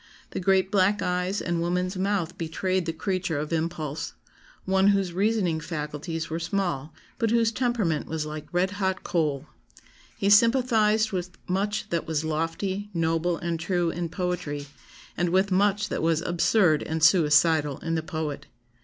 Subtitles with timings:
[0.31, 4.13] The great black eyes and woman's mouth betrayed the creature of impulse;
[4.65, 9.45] one whose reasoning faculties were small, but whose temperament was like red hot coal.
[10.17, 14.65] He sympathised with much that was lofty, noble, and true in poetry,
[15.15, 18.47] and with much that was absurd and suicidal in the poet.